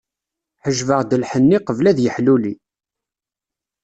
[0.63, 2.53] Ḥejbeɣ-d lḥenni, qbel ad yeḥluli.